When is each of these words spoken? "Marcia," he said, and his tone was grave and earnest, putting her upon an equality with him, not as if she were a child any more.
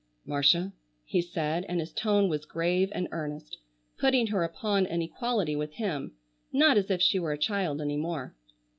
"Marcia," 0.25 0.73
he 1.05 1.21
said, 1.21 1.63
and 1.69 1.79
his 1.79 1.93
tone 1.93 2.27
was 2.27 2.43
grave 2.45 2.89
and 2.95 3.07
earnest, 3.11 3.59
putting 3.99 4.25
her 4.25 4.43
upon 4.43 4.87
an 4.87 4.99
equality 4.99 5.55
with 5.55 5.73
him, 5.73 6.15
not 6.51 6.75
as 6.75 6.89
if 6.89 6.99
she 7.03 7.19
were 7.19 7.33
a 7.33 7.37
child 7.37 7.79
any 7.79 7.97
more. 7.97 8.33